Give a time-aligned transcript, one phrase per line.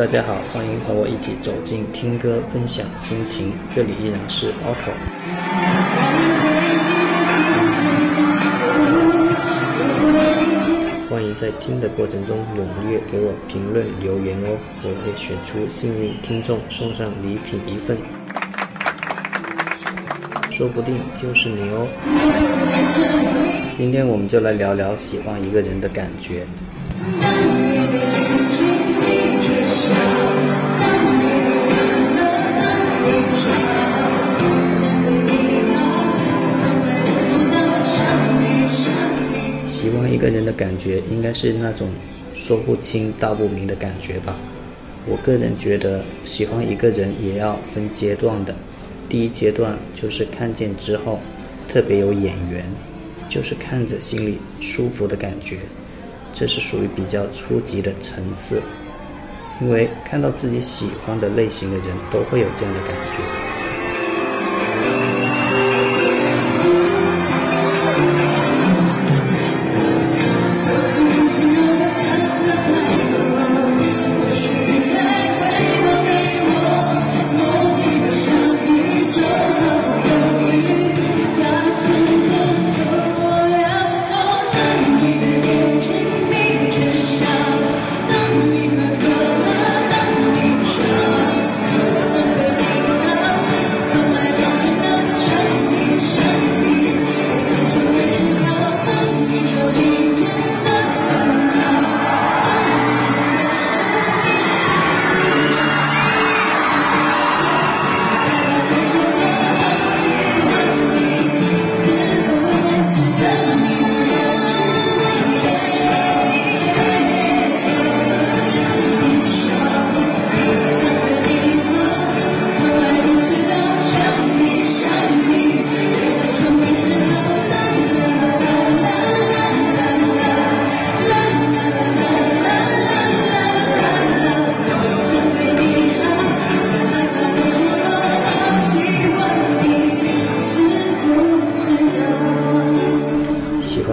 [0.00, 3.52] 大家好，欢迎和我一起走进听歌，分享心情。
[3.68, 4.94] 这里依然是 Auto。
[11.10, 17.98] 欢迎在听的过程中踊跃给我评论留言哦，我会选出幸运听众送上礼品一份，
[20.50, 21.86] 说不定就是你哦。
[23.76, 26.46] 今天我们就来聊聊喜欢一个人的感觉。
[40.60, 41.88] 感觉，应该是那种
[42.34, 44.36] 说不清道不明的感觉吧。
[45.06, 48.54] 我个人觉得，喜欢一个人也要分阶段的。
[49.08, 51.18] 第一阶段就是看见之后，
[51.66, 52.62] 特别有眼缘，
[53.26, 55.56] 就是看着心里舒服的感觉，
[56.30, 58.60] 这是属于比较初级的层次。
[59.62, 63.49] 因为看到自己喜欢的类型的人都会有这样的感觉。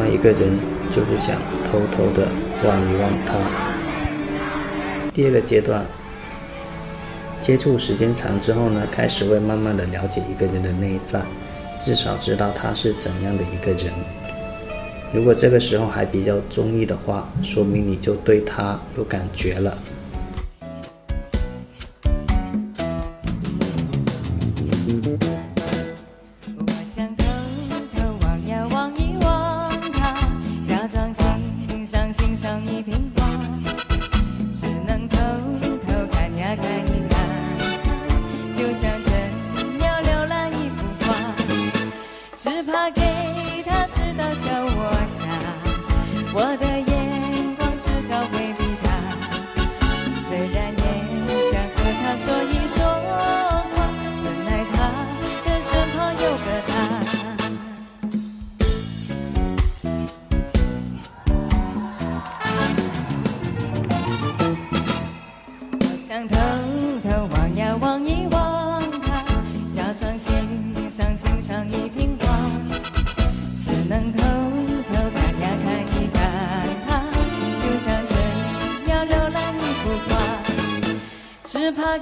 [0.05, 0.59] 一个人
[0.89, 2.27] 就是想偷偷的
[2.65, 3.33] 望一望他。
[5.13, 5.85] 第二个阶段，
[7.39, 11.21] 接触时间长之后呢，开始会慢慢的了解一个人的内在，
[11.79, 13.93] 至少知道他是怎样的一个人。
[15.13, 19.77] 如果这个时候还比较中意的话，说明你就对他有感觉了。
[46.37, 46.76] 只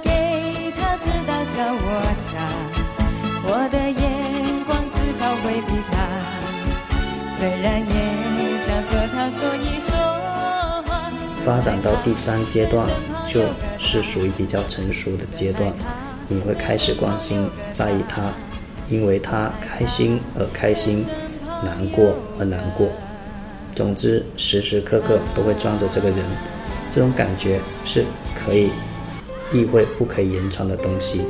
[0.02, 2.38] 给他知道笑我傻，
[3.44, 5.94] 我的眼光只好回避他。
[7.38, 11.12] 虽然也想和他说一说话。
[11.40, 12.88] 发展到第三阶段，
[13.26, 13.44] 就
[13.78, 15.72] 是属于比较成熟的阶段，
[16.28, 18.32] 你会开始关心、在意他，
[18.88, 21.06] 因为他开心而开心，
[21.62, 22.88] 难过而难过。
[23.74, 26.18] 总之，时时刻刻都会装着这个人，
[26.90, 28.04] 这种感觉是
[28.34, 28.70] 可以。
[29.52, 31.20] 意会不可言传的东西。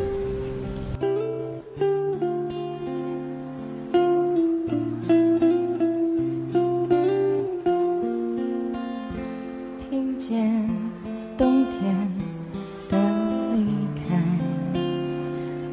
[9.88, 10.68] 听见
[11.38, 11.94] 冬天
[12.88, 12.98] 的
[13.54, 13.64] 离
[14.08, 14.16] 开，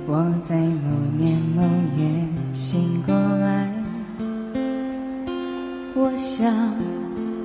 [0.06, 1.64] 我在某年某
[1.98, 3.74] 月醒过来，
[5.96, 6.54] 我想，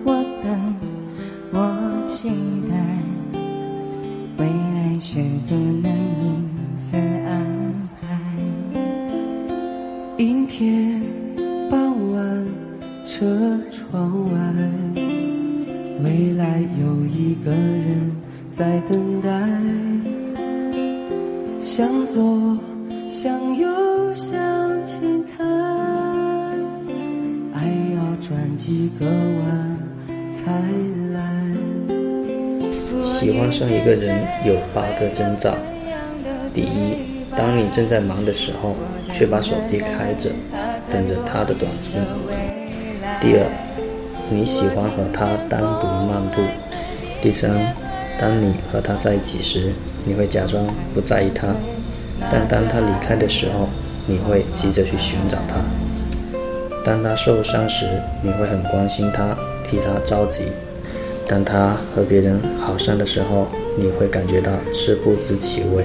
[0.04, 0.74] 我等，
[1.52, 2.28] 我期
[2.68, 3.17] 待。
[4.38, 5.90] 未来却不能
[6.22, 6.48] 因
[6.80, 7.44] 此安
[8.00, 8.16] 排。
[10.16, 11.00] 阴天
[11.70, 12.46] 傍晚，
[13.04, 14.38] 车窗外，
[16.02, 18.16] 未来有一个人。
[18.50, 19.28] 在等待，
[21.60, 22.58] 向左，
[23.08, 23.68] 向右，
[24.12, 24.34] 向
[24.84, 24.98] 前
[25.36, 25.46] 看，
[27.52, 29.78] 爱要转几个弯
[30.32, 30.87] 才。
[33.18, 35.52] 喜欢上一个人有八个征兆：
[36.54, 36.94] 第一，
[37.36, 38.76] 当你正在忙的时候，
[39.12, 40.30] 却把手机开着，
[40.88, 42.00] 等着他的短信；
[43.20, 43.50] 第二，
[44.30, 46.42] 你喜欢和他单独漫步；
[47.20, 47.50] 第三，
[48.16, 49.72] 当你和他在一起时，
[50.04, 51.48] 你会假装不在意他，
[52.30, 53.68] 但当他离开的时候，
[54.06, 55.56] 你会急着去寻找他；
[56.84, 57.84] 当他受伤时，
[58.22, 59.36] 你会很关心他，
[59.68, 60.44] 替他着急。
[61.28, 63.46] 当他和别人好上的时候，
[63.76, 65.84] 你会感觉到吃不知其味；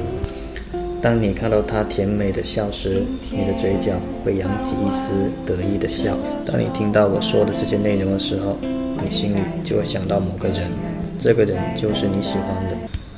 [1.02, 3.92] 当你看到他甜美的笑时，你的嘴角
[4.24, 5.12] 会扬起一丝
[5.46, 6.14] 得意的笑；
[6.46, 10.72] 当你听到我说的这些内容的时候，你心里就会想到某个人，
[11.20, 12.78] 这个人就是你喜欢的。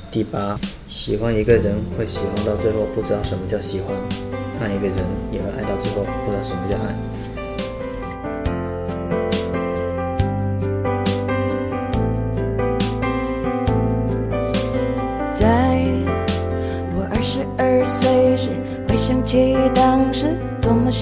[0.09, 3.95] 第八，喜欢一个人会喜欢到最后不知道什么叫喜欢，
[4.59, 4.97] 爱一个人
[5.31, 7.44] 也会爱到最后不知道什么叫爱。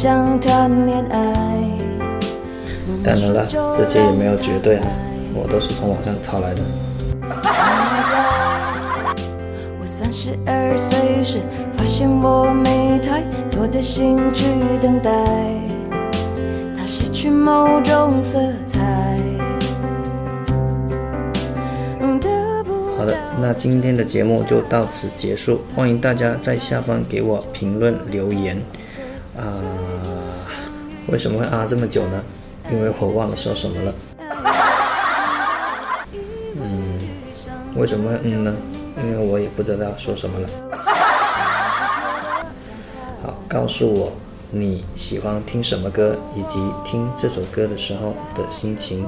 [0.03, 1.17] 想谈恋爱。
[3.01, 4.85] 当然了，这些也没有绝对啊，
[5.33, 6.61] 我都是从网上抄来的。
[9.79, 11.39] 我三十二岁时，
[11.77, 14.43] 发现我没太多的心去
[14.81, 15.09] 等待，
[16.77, 18.81] 它失去某种色彩。
[22.97, 25.61] 好的，那今天的节目就到此结束。
[25.73, 28.61] 欢迎大家在下方给我评论留言。
[31.07, 32.23] 为什么会啊这么久呢？
[32.71, 33.93] 因为我忘了说什么了。
[36.55, 36.99] 嗯，
[37.75, 38.55] 为什么嗯呢？
[38.97, 40.47] 因为我也不知道说什么了。
[43.21, 44.13] 好，告诉我
[44.49, 49.05] 你喜欢听什么歌，以及听这首歌的时候的心情，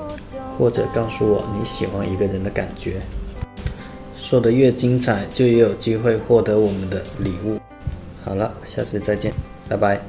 [0.58, 3.02] 或者告诉我你喜欢一个人的感觉。
[4.18, 7.60] 说的越精彩，就越有机会获得我们的礼物。
[8.24, 9.32] 好了，下次再见，
[9.70, 10.02] 拜拜。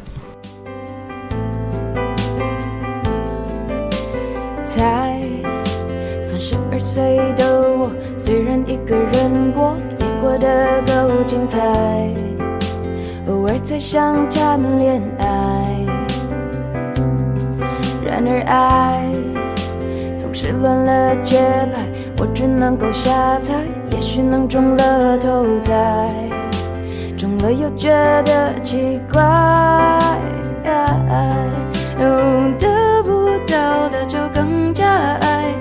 [4.76, 5.18] 才
[6.22, 11.58] 三十二岁的我，虽然一个人过，也过得够精彩。
[13.26, 15.26] 偶尔才想谈恋爱，
[18.04, 19.02] 然而爱
[20.14, 21.38] 总是乱了节
[21.72, 21.80] 拍，
[22.18, 23.54] 我只能够瞎猜。
[23.88, 26.10] 也许能中了头彩，
[27.16, 27.88] 中了又觉
[28.24, 29.22] 得奇怪。
[34.36, 34.86] 更加
[35.22, 35.54] 爱，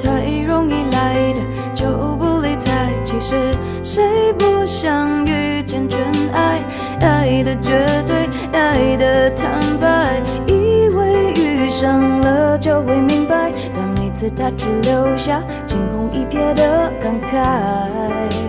[0.00, 1.40] 太容易来的
[1.74, 1.84] 就
[2.16, 2.88] 不理睬。
[3.04, 3.36] 其实
[3.82, 6.00] 谁不想遇见真
[6.32, 6.62] 爱？
[7.02, 8.26] 爱的绝对，
[8.58, 16.10] 爱的坦白，以为遇上了就会明白，但每次他只留下惊鸿。
[16.10, 18.41] 一瞥的感慨，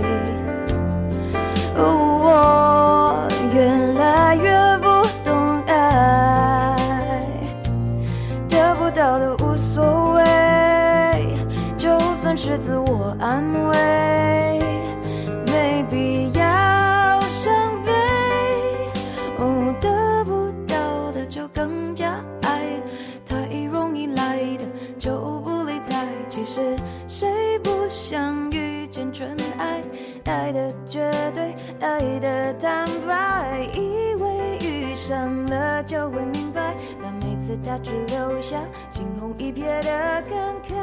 [37.44, 38.57] 每次他只留下
[38.90, 40.78] 惊鸿一瞥的感慨，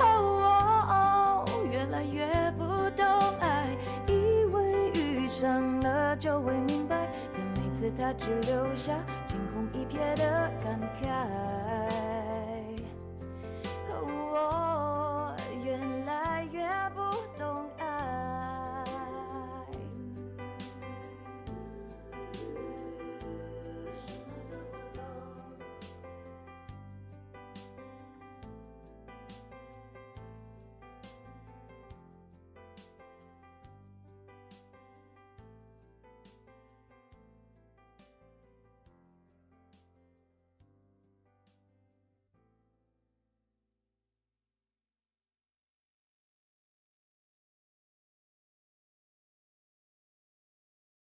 [0.00, 2.26] 哦，越来越
[2.58, 2.64] 不
[2.96, 3.06] 懂
[3.38, 3.68] 爱，
[4.08, 8.92] 以为遇上了就会明白，但每次他只留下
[9.24, 12.15] 惊鸿一瞥的感慨。